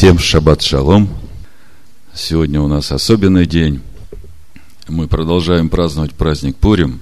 [0.00, 1.10] Всем шаббат шалом.
[2.14, 3.82] Сегодня у нас особенный день.
[4.88, 7.00] Мы продолжаем праздновать праздник Пурим.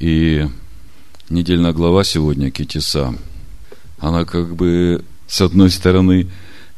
[0.00, 0.44] И
[1.28, 3.14] недельная глава сегодня, Китиса,
[4.00, 6.26] она как бы, с одной стороны,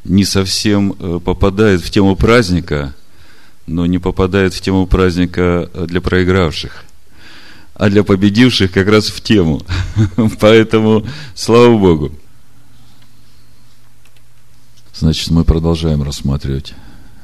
[0.05, 2.95] не совсем э, попадает в тему праздника,
[3.67, 6.85] но не попадает в тему праздника для проигравших.
[7.73, 9.63] А для победивших как раз в тему.
[10.41, 12.13] Поэтому, слава Богу.
[15.03, 16.75] Значит, мы продолжаем рассматривать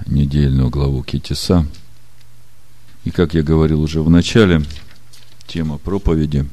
[0.05, 1.65] недельную главу Китиса.
[3.05, 4.65] И, как я говорил уже в начале,
[5.47, 6.45] тема проповеди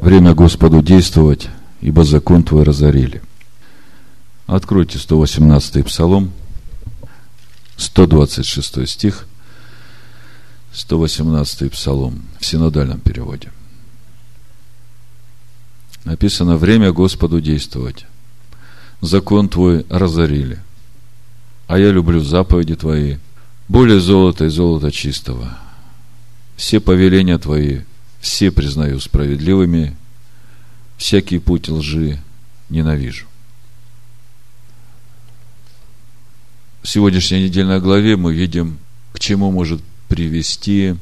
[0.00, 1.48] «Время Господу действовать,
[1.80, 3.22] ибо закон твой разорили».
[4.48, 6.32] Откройте 118-й Псалом,
[7.76, 9.28] 126 стих,
[10.72, 13.52] 118-й Псалом в синодальном переводе.
[16.04, 18.04] Написано «Время Господу действовать,
[19.02, 20.60] закон Твой разорили.
[21.66, 23.18] А я люблю заповеди Твои,
[23.68, 25.58] более золота и золота чистого.
[26.56, 27.80] Все повеления Твои,
[28.20, 29.96] все признаю справедливыми,
[30.96, 32.20] всякий путь лжи
[32.70, 33.26] ненавижу.
[36.82, 38.78] В сегодняшней недельной главе мы видим,
[39.12, 40.96] к чему может привести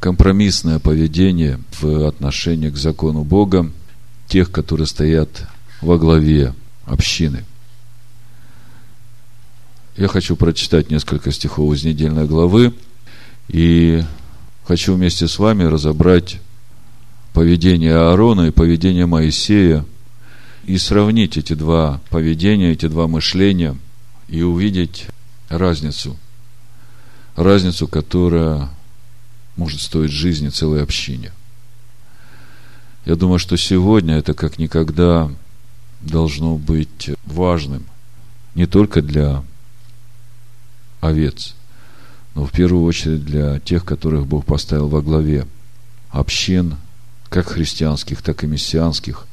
[0.00, 3.70] компромиссное поведение в отношении к закону Бога
[4.28, 5.46] тех, которые стоят
[5.80, 6.54] во главе
[6.84, 7.44] общины.
[9.96, 12.72] Я хочу прочитать несколько стихов из недельной главы
[13.48, 14.02] и
[14.64, 16.40] хочу вместе с вами разобрать
[17.34, 19.84] поведение Аарона и поведение Моисея
[20.64, 23.76] и сравнить эти два поведения, эти два мышления
[24.28, 25.06] и увидеть
[25.48, 26.16] разницу.
[27.36, 28.70] Разницу, которая
[29.56, 31.32] может стоить жизни целой общине.
[33.04, 35.30] Я думаю, что сегодня это как никогда
[36.02, 37.84] должно быть важным
[38.54, 39.42] не только для
[41.00, 41.54] овец,
[42.34, 45.46] но в первую очередь для тех, которых Бог поставил во главе
[46.10, 46.76] общин,
[47.28, 49.26] как христианских, так и мессианских.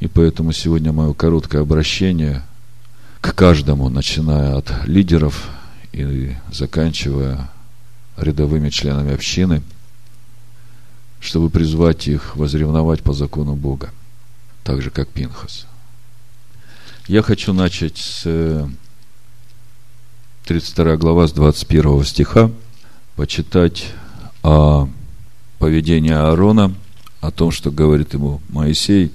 [0.00, 2.42] И поэтому сегодня мое короткое обращение
[3.20, 5.48] к каждому, начиная от лидеров
[5.92, 7.50] и заканчивая
[8.16, 9.62] рядовыми членами общины,
[11.20, 13.90] чтобы призвать их возревновать по закону Бога,
[14.64, 15.66] так же, как Пинхас–
[17.12, 18.66] я хочу начать с
[20.46, 22.50] 32 глава, с 21 стиха,
[23.16, 23.92] почитать
[24.42, 24.88] о
[25.58, 26.74] поведении Аарона,
[27.20, 29.12] о том, что говорит ему Моисей,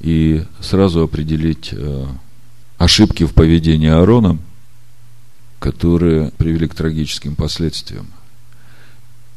[0.00, 2.06] и сразу определить э,
[2.76, 4.38] ошибки в поведении Аарона,
[5.60, 8.08] которые привели к трагическим последствиям.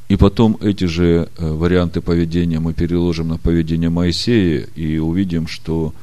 [0.10, 5.94] И потом эти же э, варианты поведения мы переложим на поведение Моисея и увидим, что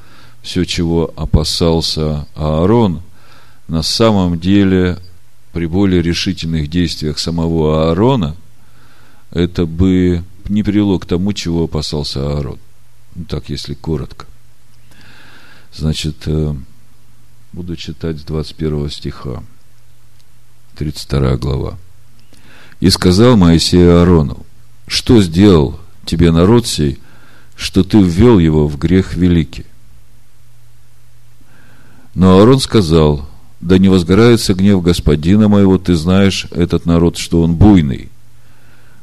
[0.43, 3.03] все, чего опасался Аарон,
[3.69, 4.99] на самом деле
[5.53, 8.37] при более решительных действиях самого Аарона
[9.31, 12.59] это бы не привело к тому, чего опасался Аарон.
[13.15, 14.27] Ну, так, если коротко.
[15.73, 16.55] Значит, э,
[17.53, 19.43] буду читать с 21 стиха,
[20.77, 21.79] 32 глава.
[22.81, 24.47] «И сказал Моисей Аарону,
[24.87, 26.99] что сделал тебе народ сей,
[27.55, 29.67] что ты ввел его в грех великий?
[32.21, 33.27] Но Аарон сказал,
[33.63, 38.11] да не возгорается гнев господина моего, ты знаешь этот народ, что он буйный.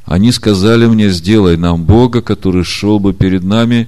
[0.06, 3.88] Они сказали мне, сделай нам Бога, который шел бы перед нами,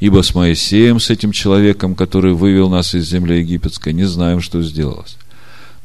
[0.00, 4.62] ибо с Моисеем, с этим человеком, который вывел нас из земли египетской, не знаем, что
[4.62, 5.16] сделалось.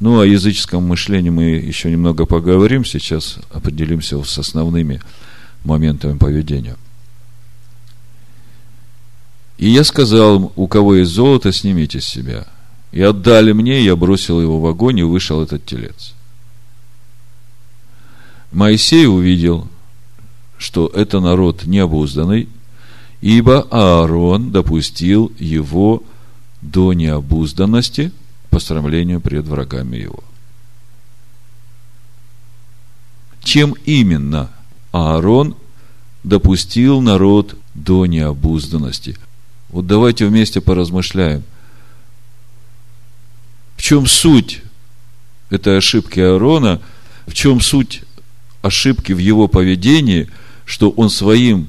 [0.01, 4.99] Ну, о языческом мышлении мы еще немного поговорим, сейчас определимся с основными
[5.63, 6.75] моментами поведения.
[9.57, 12.45] И я сказал, у кого есть золото, снимите с себя–
[12.93, 16.13] и отдали мне, я бросил его в огонь, и вышел этот телец.
[18.51, 19.67] Моисей увидел,
[20.59, 22.47] что это народ необузданный,
[23.19, 26.03] ибо Аарон допустил его
[26.61, 28.11] до необузданности
[28.51, 30.23] по срамлению пред врагами его.
[33.43, 34.51] Чем именно
[34.91, 35.55] Аарон
[36.23, 39.17] допустил народ до необузданности?
[39.69, 41.43] Вот давайте вместе поразмышляем
[43.83, 44.61] чем суть
[45.49, 46.81] этой ошибки Аарона,
[47.27, 48.03] в чем суть
[48.61, 50.29] ошибки в его поведении,
[50.63, 51.67] что он своим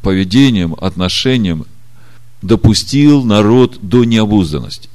[0.00, 1.66] поведением, отношением
[2.40, 4.88] допустил народ до необузданности.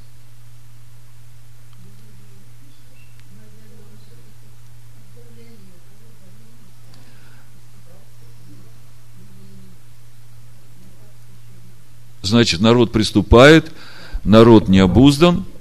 [12.22, 13.72] Значит, народ приступает,
[14.24, 15.44] народ не обуздан–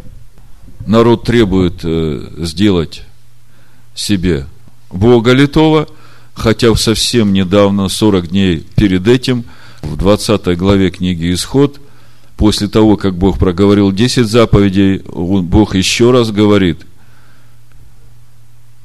[0.88, 3.04] народ требует э, сделать
[3.94, 4.46] себе
[4.90, 5.88] Бога литого,
[6.34, 9.46] хотя совсем недавно, 40 дней перед этим,
[9.82, 11.80] в 20 главе книги «Исход»,
[12.38, 16.80] после того, как Бог проговорил 10 заповедей, Бог еще раз говорит,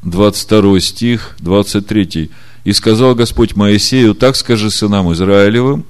[0.03, 2.31] 22 стих, 23.
[2.65, 5.85] «И сказал Господь Моисею, так скажи сынам Израилевым,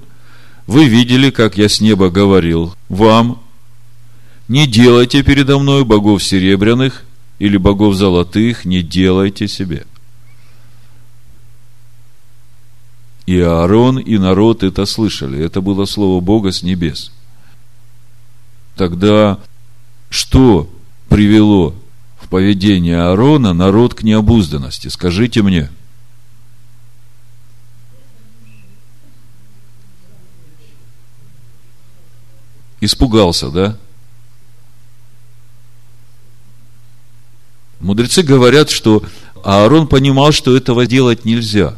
[0.65, 3.41] вы видели, как я с неба говорил вам,
[4.47, 7.03] не делайте передо мной богов серебряных
[7.39, 9.85] или богов золотых, не делайте себе.
[13.25, 15.43] И Аарон, и народ это слышали.
[15.43, 17.11] Это было слово Бога с небес.
[18.77, 19.37] Тогда
[20.09, 20.69] что
[21.09, 21.75] привело
[22.21, 24.87] в поведение Аарона народ к необузданности?
[24.87, 25.69] Скажите мне.
[32.79, 33.77] Испугался, да?
[37.79, 39.03] Мудрецы говорят, что
[39.43, 41.75] Аарон понимал, что этого делать нельзя.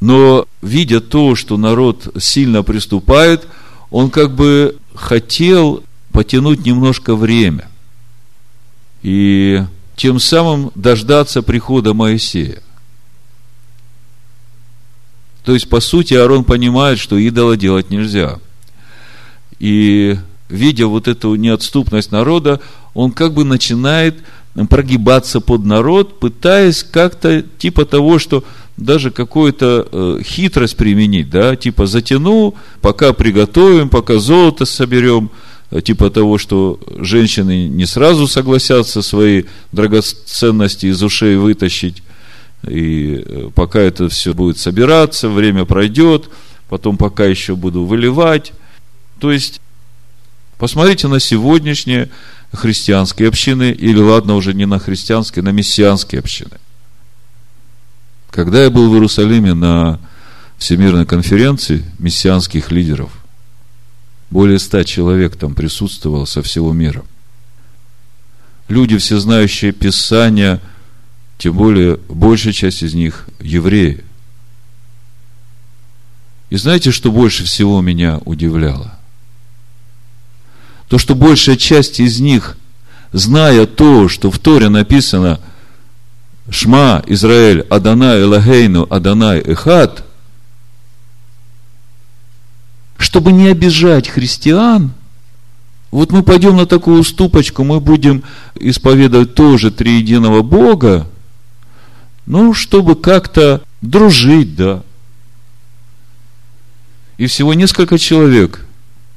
[0.00, 3.46] Но, видя то, что народ сильно приступает,
[3.90, 7.68] он как бы хотел потянуть немножко время.
[9.02, 9.62] И
[9.96, 12.62] тем самым дождаться прихода Моисея.
[15.44, 18.38] То есть, по сути, Аарон понимает, что идола делать нельзя.
[19.58, 20.18] И
[20.52, 22.60] видя вот эту неотступность народа,
[22.94, 24.16] он как бы начинает
[24.68, 28.44] прогибаться под народ, пытаясь как-то типа того, что
[28.76, 35.30] даже какую-то э, хитрость применить, да, типа затяну, пока приготовим, пока золото соберем,
[35.70, 42.02] э, типа того, что женщины не сразу согласятся свои драгоценности из ушей вытащить,
[42.66, 46.28] и э, пока это все будет собираться, время пройдет,
[46.68, 48.52] потом пока еще буду выливать.
[49.18, 49.61] То есть,
[50.62, 52.08] посмотрите на сегодняшнее
[52.52, 56.56] христианские общины, или ладно, уже не на христианские, на мессианские общины.
[58.30, 59.98] Когда я был в Иерусалиме на
[60.58, 63.10] Всемирной конференции мессианских лидеров,
[64.30, 67.02] более ста человек там присутствовало со всего мира.
[68.68, 70.60] Люди, все знающие Писания,
[71.38, 74.04] тем более большая часть из них евреи.
[76.50, 78.91] И знаете, что больше всего меня удивляло?
[80.92, 82.58] То, что большая часть из них,
[83.14, 85.40] зная то, что в Торе написано
[86.50, 90.04] Шма, Израиль, Адонай, Элагейну, Адонай, Эхат,
[92.98, 94.92] чтобы не обижать христиан,
[95.90, 98.22] вот мы пойдем на такую уступочку, мы будем
[98.60, 101.08] исповедовать тоже триединого Бога,
[102.26, 104.82] ну, чтобы как-то дружить, да.
[107.16, 108.66] И всего несколько человек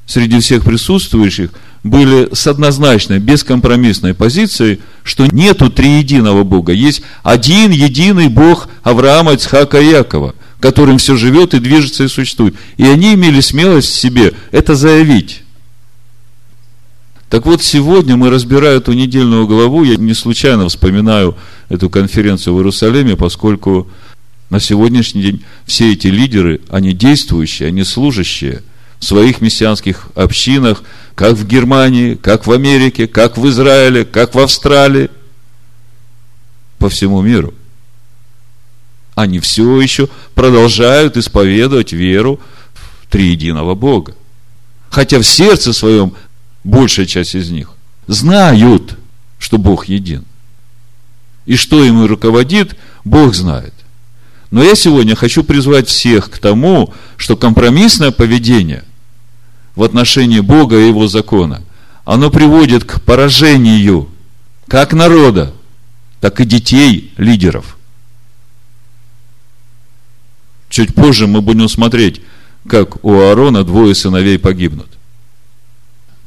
[0.06, 1.50] среди всех присутствующих–
[1.86, 6.72] были с однозначной, бескомпромиссной позицией, что нету триединого Бога.
[6.72, 12.54] Есть один единый Бог Авраама, Ицхака и Якова, которым все живет и движется и существует.
[12.76, 15.42] И они имели смелость себе это заявить.
[17.30, 21.36] Так вот, сегодня мы, разбирая эту недельную главу, я не случайно вспоминаю
[21.68, 23.88] эту конференцию в Иерусалиме, поскольку
[24.48, 28.62] на сегодняшний день все эти лидеры, они действующие, они служащие
[28.98, 30.82] в своих мессианских общинах–
[31.16, 35.10] как в Германии, как в Америке, как в Израиле, как в Австралии,
[36.78, 37.54] по всему миру.
[39.14, 42.38] Они все еще продолжают исповедовать веру
[42.74, 44.14] в триединого Бога.
[44.90, 46.12] Хотя в сердце своем
[46.64, 47.70] большая часть из них
[48.06, 48.98] знают,
[49.38, 50.26] что Бог един.
[51.46, 53.72] И что ему руководит, Бог знает.
[54.50, 58.84] Но я сегодня хочу призвать всех к тому, что компромиссное поведение–
[59.76, 61.62] в отношении Бога и Его закона,
[62.04, 64.08] оно приводит к поражению
[64.66, 65.52] как народа,
[66.20, 67.76] так и детей лидеров.
[70.68, 72.22] Чуть позже мы будем смотреть,
[72.66, 74.88] как у Аарона двое сыновей погибнут.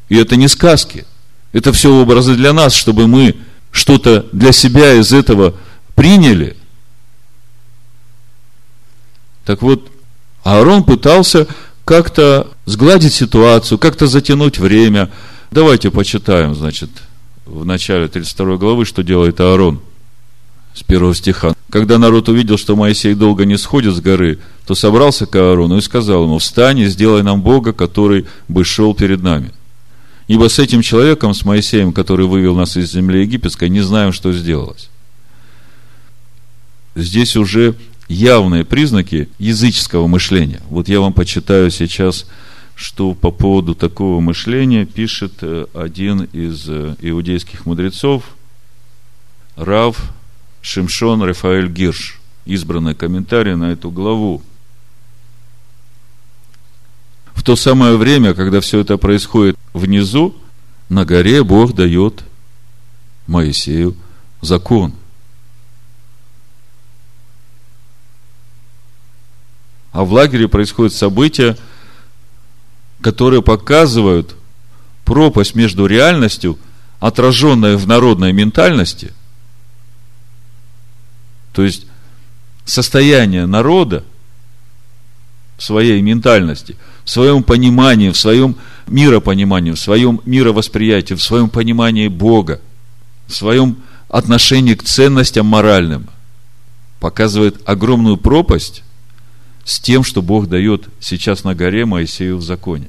[0.08, 1.06] И это не сказки.
[1.52, 3.36] Это все образы для нас, чтобы мы
[3.72, 5.56] что-то для себя из этого
[5.96, 6.56] приняли.
[9.44, 9.92] Так вот,
[10.44, 11.48] Аарон пытался
[11.90, 15.10] как-то сгладить ситуацию, как-то затянуть время.
[15.50, 16.92] Давайте почитаем, значит,
[17.48, 19.82] в начале 32 главы, что делает Аарон
[20.76, 21.56] с первого стиха.
[21.72, 25.82] Когда народ увидел, что Моисей долго не сходит с горы, то собрался к Аарону и
[25.82, 29.52] сказал ему, встань и сделай нам Бога, который бы шел перед нами.
[30.28, 34.32] Ибо с этим человеком, с Моисеем, который вывел нас из земли египетской, не знаем, что
[34.32, 34.92] сделалось.
[36.96, 37.74] Здесь уже
[38.10, 40.62] явные признаки языческого мышления.
[40.70, 42.26] Вот я вам почитаю сейчас,
[42.76, 48.24] что по поводу такого мышления пишет э, один из э, иудейских мудрецов,
[49.56, 50.12] Рав
[50.62, 54.42] Шимшон Рафаэль Гирш, избранный комментарий на эту главу.
[57.34, 60.36] В то самое время, когда все это происходит внизу,
[60.90, 62.24] на горе Бог дает
[63.28, 63.96] Моисею
[64.42, 64.94] закон.
[69.92, 71.58] А в лагере происходят события,
[73.02, 74.36] которые показывают
[75.06, 76.58] пропасть между реальностью,
[77.00, 79.14] отраженной в народной ментальности,
[81.54, 81.88] то есть
[82.66, 84.04] состояние народа
[85.58, 88.56] в своей ментальности, в своем понимании, в своем
[88.88, 92.62] миропонимании, в своем мировосприятии, в своем понимании Бога,
[93.28, 93.78] в своем
[94.08, 96.08] отношении к ценностям моральным,
[97.00, 98.84] показывает огромную пропасть
[99.70, 102.88] с тем, что Бог дает сейчас на горе Моисею в законе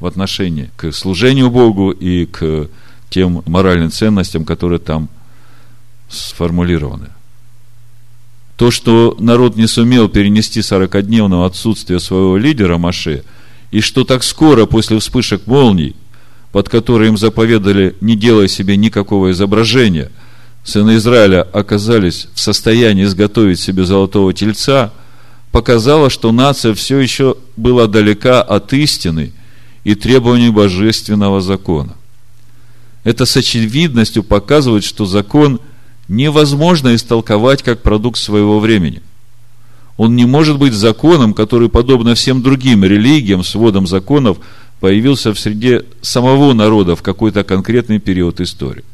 [0.00, 2.68] в отношении к служению Богу и к
[3.08, 5.08] тем моральным ценностям, которые там
[6.08, 7.06] сформулированы.
[8.56, 13.22] То, что народ не сумел перенести 40-дневного отсутствия своего лидера Маше,
[13.70, 15.94] и что так скоро после вспышек молний,
[16.50, 20.10] под которые им заповедали, не делая себе никакого изображения,
[20.64, 24.92] сыны Израиля оказались в состоянии изготовить себе золотого тельца–
[25.52, 29.32] показало, что нация все еще была далека от истины
[29.84, 31.94] и требований божественного закона.
[33.04, 35.60] Это с очевидностью показывает, что закон
[36.08, 39.02] невозможно истолковать как продукт своего времени.
[39.96, 44.38] Он не может быть законом, который, подобно всем другим религиям, сводом законов,
[44.80, 48.84] появился в среде самого народа в какой-то конкретный период истории.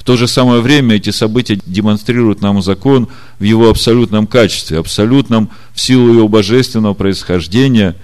[0.00, 5.50] В то же самое время эти события демонстрируют нам закон в его абсолютном качестве, абсолютном
[5.74, 7.94] в силу его божественного происхождения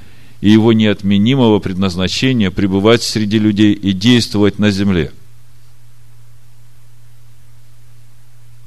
[0.42, 5.10] и его неотменимого предназначения пребывать среди людей и действовать на земле.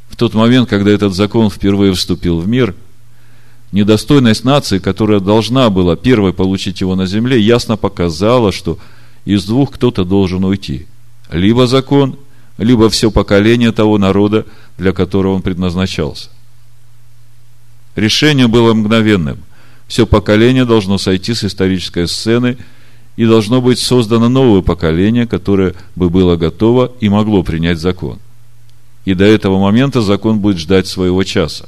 [0.09, 2.73] В тот момент, когда этот закон впервые вступил в мир,
[3.71, 8.79] недостойность нации, которая должна была первой получить его на земле, ясно показала, что
[9.25, 10.87] из двух кто-то должен уйти.
[11.31, 12.17] Либо закон–
[12.59, 14.45] либо все поколение того народа,
[14.77, 16.29] для которого он предназначался.
[17.95, 19.39] Решение было мгновенным.
[19.87, 22.57] Все поколение должно сойти с исторической сцены,
[23.15, 28.17] и должно быть создано новое поколение, которое бы было готово и могло принять закон.
[29.03, 31.67] И до этого момента закон будет ждать своего часа.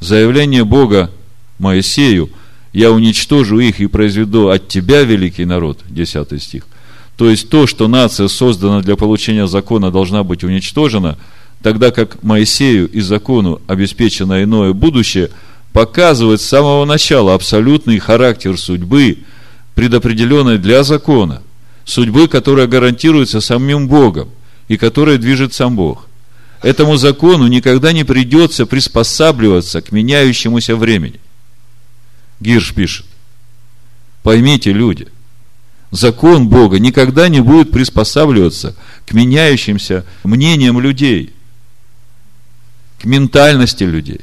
[0.00, 1.10] Заявление Бога
[1.58, 2.30] Моисею
[2.74, 6.66] «Я уничтожу их и произведу от тебя великий народ» 10 стих–
[7.22, 11.16] то есть то, что нация создана для получения закона, должна быть уничтожена,
[11.62, 15.30] тогда как Моисею и закону обеспечено иное будущее,
[15.72, 19.18] показывает с самого начала абсолютный характер судьбы,
[19.76, 21.44] предопределенной для закона,
[21.84, 24.28] судьбы, которая гарантируется самим Богом
[24.66, 26.08] и которой движет сам Бог.
[26.60, 31.20] Этому закону никогда не придется приспосабливаться к меняющемуся времени.
[32.40, 33.06] Гирш пишет,
[34.24, 35.06] поймите, люди–
[35.92, 38.74] закон Бога никогда не будет приспосабливаться
[39.06, 41.32] к меняющимся мнениям людей,
[42.98, 44.22] к ментальности людей.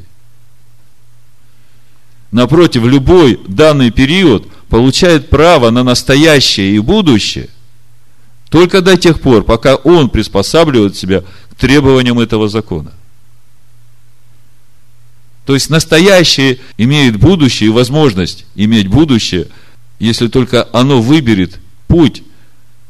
[2.32, 7.50] Напротив, любой данный период получает право на настоящее и будущее
[8.50, 12.92] только до тех пор, пока он приспосабливает себя к требованиям этого закона.
[15.46, 19.48] То есть настоящее имеет будущее и возможность иметь будущее–
[20.00, 22.24] если только оно выберет путь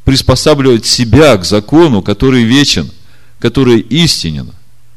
[0.05, 2.89] приспосабливать себя к закону, который вечен,
[3.39, 4.51] который истинен,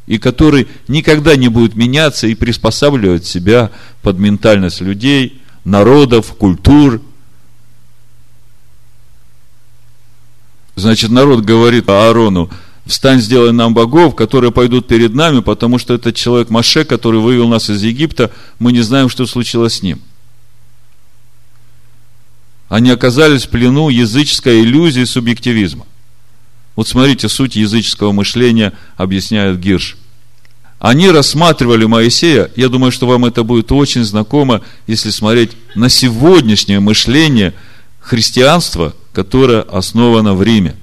[0.06, 3.70] и который никогда не будет меняться и приспосабливать себя
[4.02, 7.00] под ментальность людей, народов, культур.
[10.76, 12.50] Значит, народ говорит Аарону,
[12.84, 17.48] встань, сделай нам богов, которые пойдут перед нами, потому что этот человек Маше, который вывел
[17.48, 20.00] нас из Египта, мы не знаем, что случилось с ним–
[22.72, 25.84] они оказались в плену языческой иллюзии субъективизма.
[26.74, 29.98] Вот смотрите, суть языческого мышления объясняет Гирш.
[30.78, 36.80] Они рассматривали Моисея, я думаю, что вам это будет очень знакомо, если смотреть на сегодняшнее
[36.80, 37.52] мышление
[38.00, 40.74] христианства, которое основано в Риме.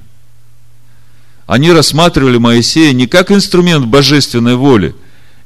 [1.48, 4.94] Они рассматривали Моисея не как инструмент божественной воли,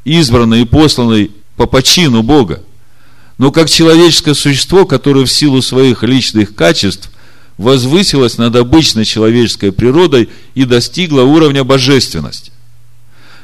[0.03, 2.61] избранный и посланный по почину Бога,
[3.37, 7.09] но как человеческое существо, которое в силу своих личных качеств
[7.57, 12.51] возвысилось над обычной человеческой природой и достигло уровня божественности.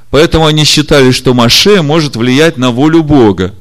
[0.10, 3.54] Поэтому они считали, что Маше может влиять на волю Бога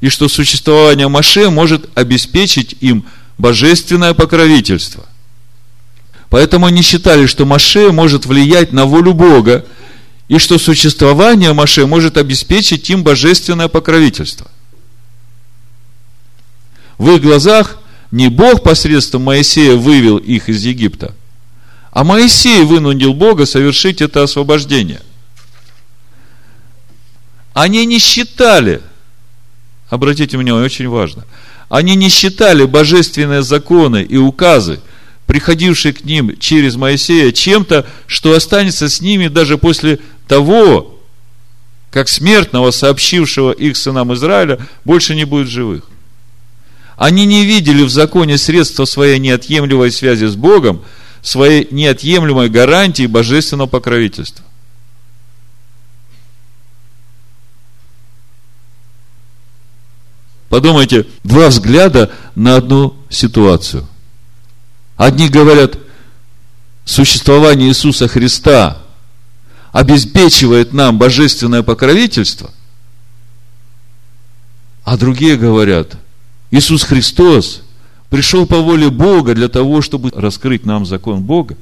[0.00, 3.04] и что существование Маше может обеспечить им
[3.38, 5.06] божественное покровительство.
[6.28, 9.64] Поэтому они считали, что Маше может влиять на волю Бога,
[10.28, 14.50] и что существование Маше может обеспечить им божественное покровительство.
[16.98, 17.78] В их глазах
[18.10, 21.14] не Бог посредством Моисея вывел их из Египта,
[21.90, 25.00] а Моисей вынудил Бога совершить это освобождение.
[27.52, 28.82] Они не считали,
[29.88, 31.24] обратите внимание, очень важно,
[31.68, 34.80] они не считали божественные законы и указы,
[35.26, 39.98] приходившие к ним через Моисея, чем-то, что останется с ними даже после
[40.28, 41.00] того,
[41.90, 45.84] как смертного, сообщившего их сынам Израиля, больше не будет живых.
[46.96, 50.82] Они не видели в законе средства своей неотъемлемой связи с Богом,
[51.22, 54.44] своей неотъемлемой гарантии божественного покровительства.
[60.48, 63.86] Подумайте, два взгляда на одну ситуацию.
[64.96, 65.76] Одни говорят,
[66.86, 68.82] существование Иисуса Христа
[69.72, 72.50] обеспечивает нам божественное покровительство,
[74.84, 75.98] а другие говорят,
[76.56, 77.62] Иисус Христос
[78.10, 81.56] пришел по воле Бога для того, чтобы раскрыть нам закон Бога.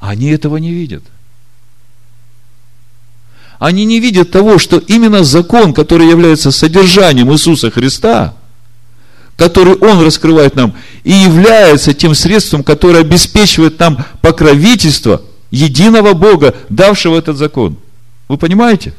[0.00, 1.02] Они этого не видят–
[3.58, 8.34] они не видят того, что именно закон, который является содержанием Иисуса Христа,
[9.36, 17.16] который Он раскрывает нам, и является тем средством, которое обеспечивает нам покровительство единого Бога, давшего
[17.16, 17.76] этот закон.
[18.28, 18.94] Вы понимаете?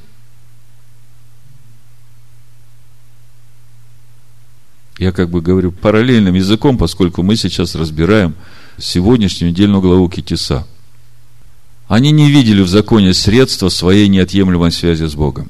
[5.00, 8.36] Я как бы говорю параллельным языком, поскольку мы сейчас разбираем
[8.78, 10.68] сегодняшнюю недельную главу Китиса–
[11.90, 15.50] они не видели в законе средства своей неотъемлемой связи с Богом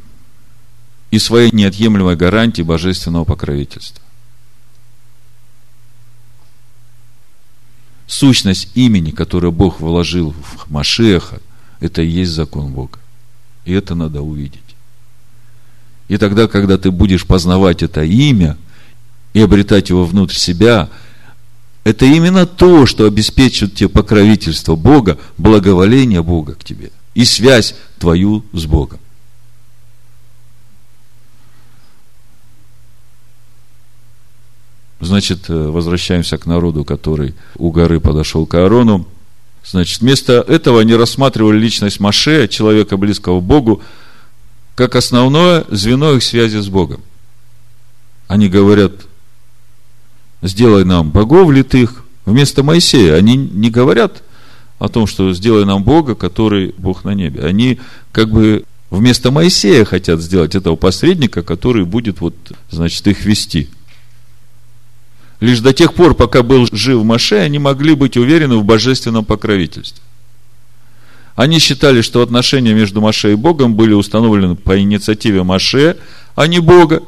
[1.11, 4.01] и своей неотъемлемой гарантии божественного покровительства.
[8.07, 11.41] Сущность имени, которое Бог вложил в Машеха,
[11.81, 12.99] это и есть закон Бога.
[13.65, 14.62] И это надо увидеть.
[16.07, 18.57] И тогда, когда ты будешь познавать это имя
[19.33, 20.89] и обретать его внутрь себя–
[21.83, 28.45] это именно то, что обеспечит тебе покровительство Бога, благоволение Бога к тебе и связь твою
[28.53, 28.99] с Богом.
[34.99, 39.07] Значит, э, возвращаемся к народу, который у горы подошел к Аарону.
[39.65, 43.81] Значит, вместо этого они рассматривали личность Маше, человека близкого Богу,
[44.75, 47.01] как основное звено их связи с Богом.
[48.27, 49.09] Они говорят,
[50.41, 53.15] сделай нам богов литых вместо Моисея.
[53.15, 54.23] Они не говорят
[54.80, 57.43] о том, что сделай нам Бога, который Бог на небе.
[57.43, 57.80] Они
[58.12, 62.36] как бы вместо Моисея хотят сделать этого посредника, который будет вот,
[62.69, 63.69] значит, их вести.
[65.39, 70.02] Лишь до тех пор, пока был жив Маше, они могли быть уверены в божественном покровительстве.
[71.36, 75.97] Они считали, что отношения между Маше и Богом были установлены по инициативе Маше,
[76.36, 77.04] а не Бога.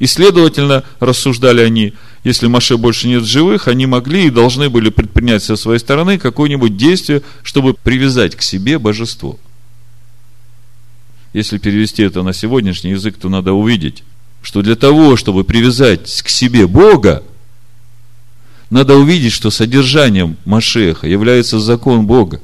[0.00, 1.92] И, следовательно, рассуждали они,
[2.24, 6.76] если Маше больше нет живых, они могли и должны были предпринять со своей стороны какое-нибудь
[6.78, 9.38] действие, чтобы привязать к себе божество.
[11.34, 14.02] Если перевести это на сегодняшний язык, то надо увидеть,
[14.40, 17.22] что для того, чтобы привязать к себе Бога,
[18.70, 22.40] надо увидеть, что содержанием Машеха является закон Бога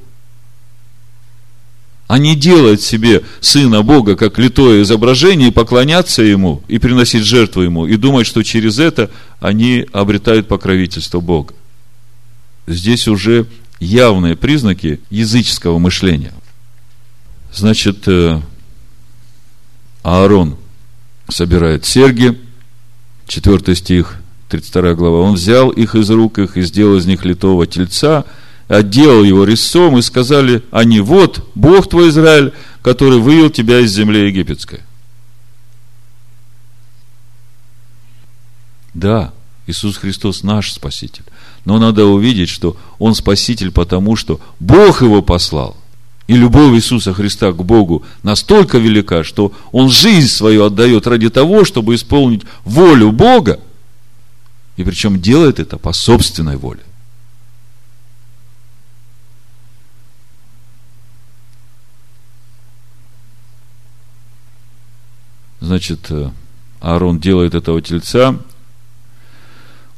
[2.07, 7.62] а не делать себе сына Бога как литое изображение и поклоняться ему и приносить жертву
[7.62, 11.55] ему и думать, что через это они обретают покровительство Бога.
[12.66, 13.47] Здесь уже
[13.81, 16.33] явные признаки языческого мышления.
[17.53, 18.40] Значит, э,
[20.03, 20.57] Аарон
[21.29, 22.38] собирает серги,
[23.27, 24.16] 4 стих,
[24.49, 25.21] 32 глава.
[25.21, 28.25] Он взял их из рук их и сделал из них литого тельца–
[28.68, 32.52] отделал его резцом, и сказали они, вот Бог твой Израиль,
[32.83, 34.81] который вывел тебя из земли египетской.
[38.94, 39.33] Да,
[39.66, 41.24] Иисус Христос наш Спаситель.
[41.64, 45.76] Но надо увидеть, что Он Спаситель, потому что Бог Его послал.
[46.29, 51.64] И любовь Иисуса Христа к Богу настолько велика, что Он жизнь свою отдает ради того,
[51.64, 53.61] чтобы исполнить волю Бога.
[54.76, 56.86] И причем делает это по собственной воле.
[65.66, 66.31] Значит, э,
[66.81, 68.37] Аарон делает этого тельца.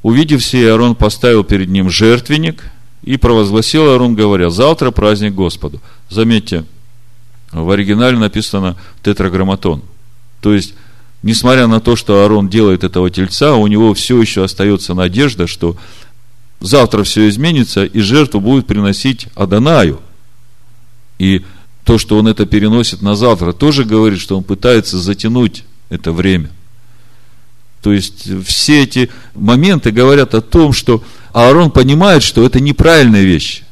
[0.03, 2.65] Увидев все, Аарон поставил перед ним жертвенник
[3.03, 5.83] и провозгласил Аарон, говоря, завтра праздник Господу.
[6.09, 6.65] Заметьте,
[7.53, 9.83] в оригинале написано тетраграмматон.
[10.41, 10.73] То есть,
[11.23, 15.77] несмотря на то, что Аарон делает этого тельца, у него все еще остается надежда, что
[16.61, 20.01] завтра все изменится, и жертву будет приносить Адонаю.
[21.19, 21.45] И
[21.89, 26.51] то, что он это переносит на завтра, тоже говорит, что он пытается затянуть это время.
[27.81, 33.63] То есть все эти моменты говорят о том, что Аарон понимает, что это неправильная вещь.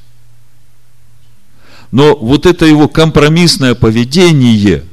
[1.91, 4.85] Но вот это его компромиссное поведение,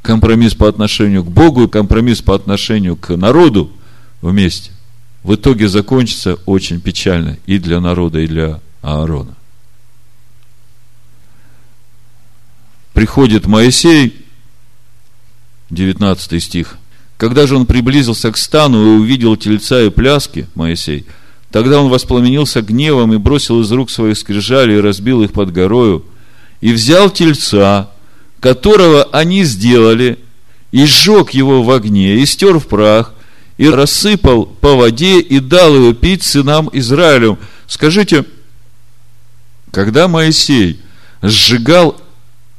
[0.00, 3.70] компромисс по отношению к Богу и компромисс по отношению к народу
[4.22, 4.70] вместе,
[5.22, 9.36] в итоге закончится очень печально и для народа, и для Аарона.
[12.94, 14.14] Приходит Моисей,
[15.70, 16.78] 19 стих.
[17.16, 21.04] Когда же он приблизился к стану и увидел тельца и пляски, Моисей,
[21.50, 26.04] тогда он воспламенился гневом и бросил из рук своих скрижали и разбил их под горою,
[26.60, 27.90] и взял тельца,
[28.38, 30.20] которого они сделали,
[30.70, 33.12] и сжег его в огне, и стер в прах,
[33.58, 37.38] и рассыпал по воде, и дал его пить сынам Израилю.
[37.66, 38.24] Скажите,
[39.72, 40.80] когда Моисей
[41.22, 42.00] сжигал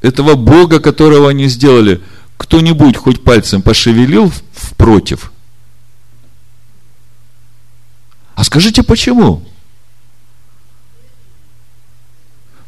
[0.02, 2.02] этого Бога, которого они сделали,
[2.38, 5.32] кто-нибудь хоть пальцем пошевелил в против?
[8.36, 9.42] А скажите, почему?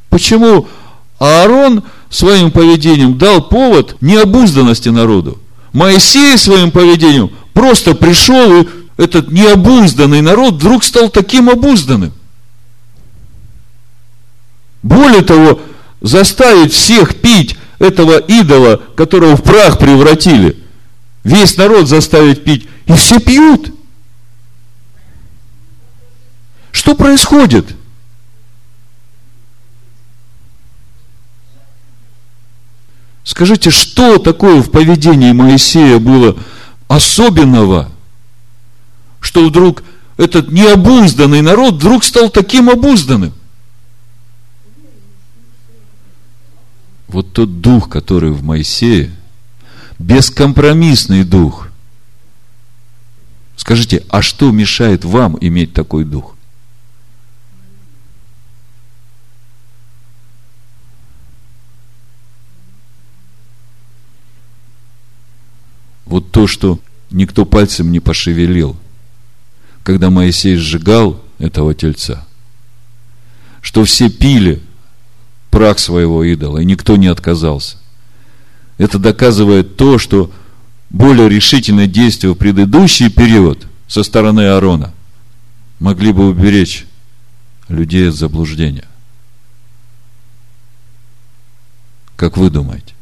[0.10, 0.68] Почему
[1.20, 5.38] Аарон своим поведением дал повод необузданности народу?
[5.74, 12.14] Моисей своим поведением просто пришел, и этот необузданный народ вдруг стал таким обузданным.
[14.82, 15.60] Более того,
[16.02, 20.58] заставить всех пить этого идола, которого в прах превратили.
[21.24, 22.68] Весь народ заставить пить.
[22.86, 23.74] И все пьют.
[26.72, 27.76] Что происходит?
[33.24, 36.38] Скажите, что такое в поведении Моисея было
[36.88, 37.92] особенного,
[39.20, 39.84] что вдруг
[40.16, 43.34] этот необузданный народ вдруг стал таким обузданным?
[47.18, 49.10] Вот тот дух, который в Моисее,
[49.98, 51.70] бескомпромиссный дух.
[53.56, 56.36] Скажите, а что мешает вам иметь такой дух?
[66.06, 68.78] Вот то, что никто пальцем не пошевелил,
[69.82, 72.28] когда Моисей сжигал этого тельца,
[73.64, 74.62] что все пили
[75.50, 77.78] прах своего идола, и никто не отказался.
[78.78, 80.32] Это доказывает то, что
[80.90, 84.94] более решительные действия в предыдущий период со стороны Аарона
[85.80, 86.86] могли бы уберечь
[87.68, 88.88] людей от заблуждения.
[92.16, 92.94] Как вы думаете?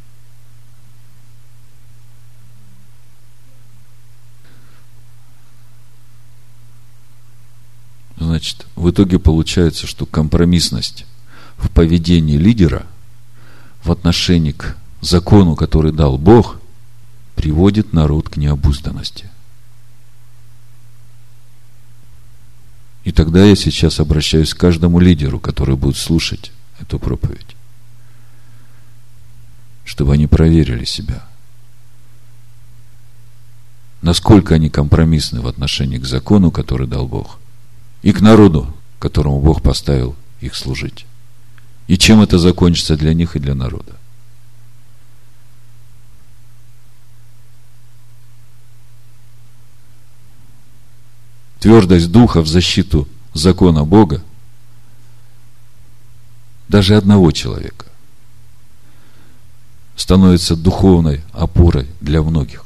[8.18, 11.06] Значит, в итоге получается, что компромиссность
[11.58, 12.86] в поведении лидера
[13.84, 16.60] в отношении к закону, который дал Бог,
[17.36, 19.30] приводит народ к необузданности.
[23.04, 27.56] И тогда я сейчас обращаюсь к каждому лидеру, который будет слушать эту проповедь,
[29.84, 31.24] чтобы они проверили себя.
[34.02, 37.40] Насколько они компромиссны в отношении к закону, который дал Бог,
[38.02, 41.06] и к народу, которому Бог поставил их служить.
[41.88, 43.94] И чем это закончится для них и для народа?
[51.60, 54.24] Твердость духа в защиту закона Бога
[56.68, 57.86] даже одного человека
[59.96, 62.66] становится духовной опорой для многих.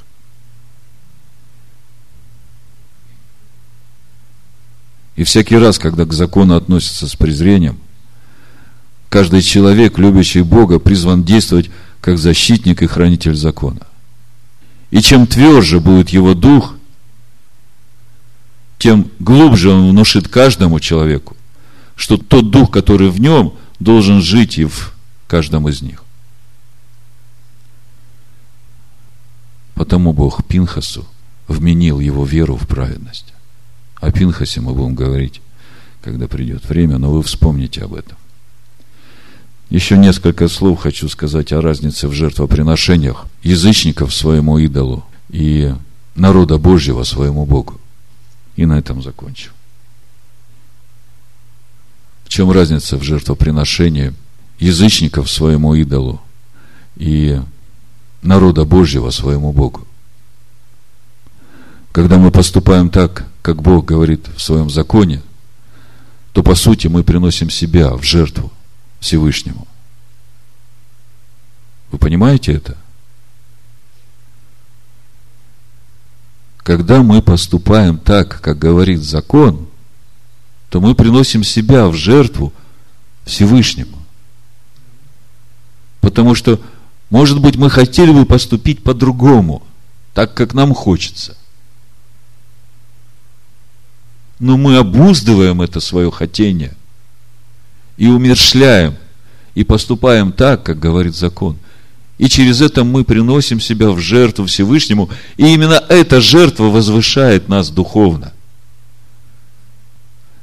[5.16, 7.80] И всякий раз, когда к закону относятся с презрением–
[9.10, 13.82] Каждый человек, любящий Бога, призван действовать как защитник и хранитель закона.
[14.92, 16.76] И чем тверже будет его дух,
[18.78, 21.36] тем глубже он внушит каждому человеку,
[21.96, 24.94] что тот дух, который в нем, должен жить и в
[25.28, 26.04] каждом из них.
[29.74, 31.06] Потому Бог Пинхасу
[31.48, 33.34] вменил его веру в праведность.
[33.96, 35.42] О Пинхасе мы будем говорить,
[36.02, 38.19] когда придет время, но вы вспомните об этом.
[39.70, 45.74] Еще несколько слов хочу сказать о разнице в жертвоприношениях язычников своему идолу и
[46.16, 47.80] народа Божьего своему Богу.
[48.56, 49.52] И на этом закончу.
[52.26, 54.14] В чем разница в жертвоприношении
[54.60, 56.22] язычников своему идолу
[56.98, 57.40] и
[58.22, 59.88] народа Божьего своему Богу?
[61.92, 65.22] когда мы поступаем так, как Бог говорит в своем законе,
[66.34, 68.52] то по сути мы приносим себя в жертву
[69.00, 69.68] Всевышнему.
[71.92, 72.78] Вы понимаете это?
[76.58, 79.68] Когда мы поступаем так, как говорит закон,
[80.70, 82.54] то мы приносим себя в жертву
[83.26, 83.98] Всевышнему.
[86.00, 86.62] Потому что,
[87.10, 89.64] может быть, мы хотели бы поступить по-другому,
[90.14, 91.36] так, как нам хочется.
[94.38, 96.76] Но мы обуздываем это свое хотение
[98.00, 98.96] и умершляем,
[99.54, 101.58] и поступаем так, как говорит закон–
[102.20, 105.10] и через это мы приносим себя в жертву Всевышнему.
[105.38, 108.34] И именно эта жертва возвышает нас духовно.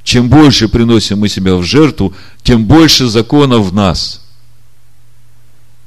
[0.03, 4.23] Чем больше приносим мы себя в жертву, тем больше закона в нас.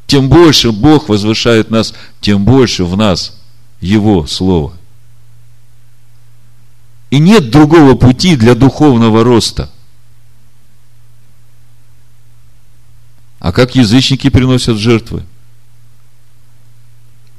[0.05, 3.36] Тем больше Бог возвышает нас, тем больше в нас
[3.82, 4.73] Его Слово.
[7.10, 9.71] И нет другого пути для духовного роста.
[13.39, 15.23] А как язычники приносят жертвы?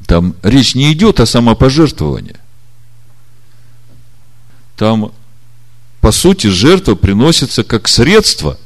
[0.06, 2.36] Там речь не идет о самопожертвовании.
[4.76, 5.12] Там,
[6.00, 8.58] по сути, жертва приносится как средство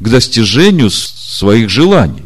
[0.00, 2.24] к достижению своих желаний.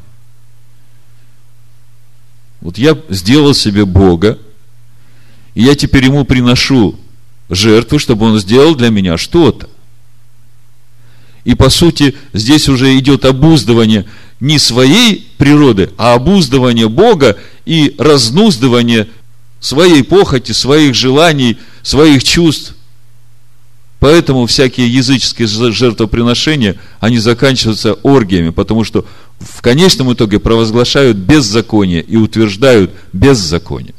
[2.61, 4.39] Вот я сделал себе Бога,
[5.55, 6.99] и я теперь ему приношу
[7.51, 9.69] жертву, чтобы он сделал для меня что-то.
[11.44, 14.07] И по сути, здесь уже идет обуздывание
[14.40, 19.09] не своей природы, а обуздывание Бога и разнуздывание
[19.61, 22.74] своей похоти, своих желаний, своих чувств.
[24.01, 29.05] Поэтому всякие языческие жертвоприношения, они заканчиваются оргиями, потому что
[29.40, 33.94] в конечном итоге провозглашают беззаконие и утверждают беззаконие.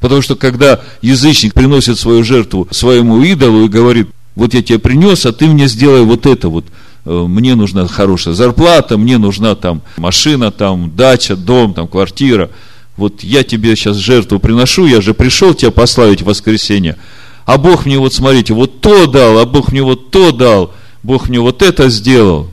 [0.00, 5.26] Потому что когда язычник приносит свою жертву своему идолу и говорит, вот я тебе принес,
[5.26, 6.66] а ты мне сделай вот это вот–
[7.04, 12.50] Э, мне нужна хорошая зарплата, мне нужна там машина, там дача, дом, там квартира.
[12.96, 16.96] Вот я тебе сейчас жертву приношу, я же пришел тебя пославить в воскресенье.
[17.44, 21.28] А Бог мне вот, смотрите, вот то дал, а Бог мне вот то дал, Бог
[21.28, 22.50] мне вот это сделал.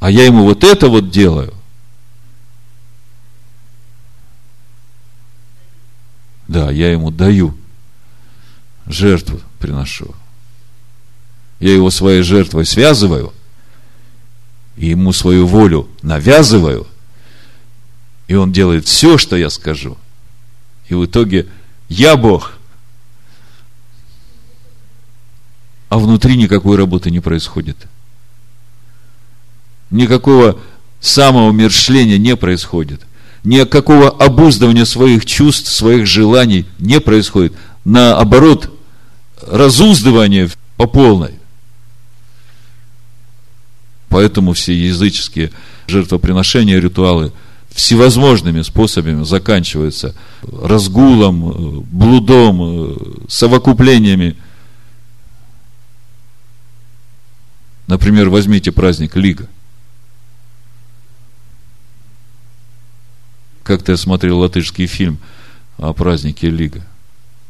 [0.00, 1.52] А я ему вот это вот делаю.
[6.46, 7.54] Да, я ему даю.
[8.88, 10.14] Жертву приношу
[11.60, 13.32] я его своей жертвой связываю,
[14.76, 16.86] и ему свою волю навязываю,
[18.28, 19.96] и он делает все, что я скажу.
[20.88, 21.46] И в итоге
[21.88, 22.52] я Бог.
[25.88, 27.76] А внутри никакой работы не происходит.
[29.90, 30.60] Никакого
[31.00, 33.00] самоумершления не происходит.
[33.42, 37.54] Никакого обуздывания своих чувств, своих желаний не происходит.
[37.84, 38.70] Наоборот,
[39.50, 41.34] разуздывание по полной.
[44.08, 45.50] Поэтому все языческие
[45.86, 47.32] жертвоприношения, ритуалы
[47.70, 52.96] всевозможными способами заканчиваются разгулом, блудом,
[53.28, 54.36] совокуплениями.
[57.86, 59.48] Например, возьмите праздник Лига.
[63.62, 65.18] Как-то я смотрел латышский фильм
[65.76, 66.86] о празднике Лига.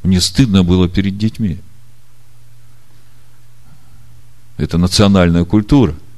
[0.03, 1.59] Мне стыдно было перед детьми.
[4.59, 5.95] Это национальная культура–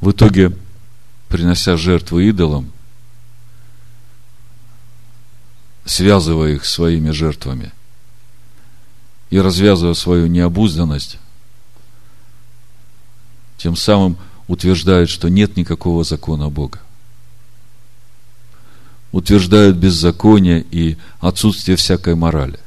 [0.00, 0.56] В итоге,
[1.28, 2.70] принося жертвы идолам,
[5.84, 7.72] связывая их своими жертвами
[9.30, 11.18] и развязывая свою необузданность,
[13.56, 16.80] тем самым утверждают, что нет никакого закона Бога.
[19.12, 22.58] Утверждают беззаконие и отсутствие всякой морали.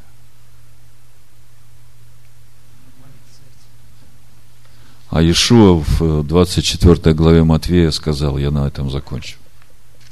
[5.12, 9.36] А Иешуа в 24 э, главе Матвея сказал, я на этом закончу.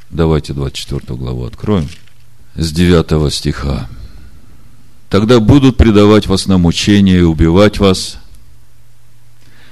[0.10, 1.88] Давайте 24 главу откроем.
[2.56, 3.88] С 9 стиха.
[5.10, 8.18] Тогда будут предавать вас на мучение и убивать вас,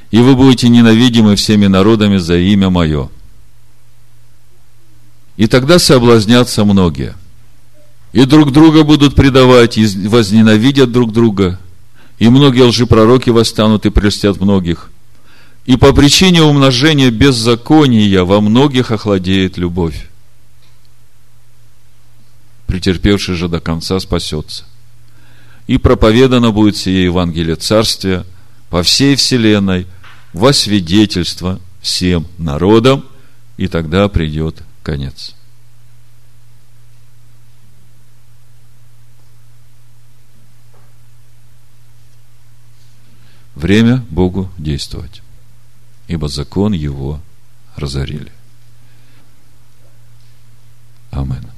[0.10, 3.10] и вы будете ненавидимы всеми народами за имя Мое.
[5.38, 7.16] И тогда соблазнятся многие.
[8.12, 11.60] И друг друга будут предавать, и возненавидят друг друга.
[12.20, 14.92] И многие лжепророки восстанут и прельстят многих–
[15.68, 20.08] и по причине умножения беззакония во многих охладеет любовь.
[22.68, 24.64] Претерпевший же до конца спасется.
[25.68, 28.26] И проповедано будет сие Евангелие Царствия
[28.70, 29.88] по всей вселенной
[30.32, 33.04] во свидетельство всем народам,
[33.58, 35.36] и тогда придет конец.
[43.54, 45.22] Время Богу действовать,
[46.08, 47.20] ибо закон его
[47.76, 48.32] разорили.
[51.12, 51.52] Амин.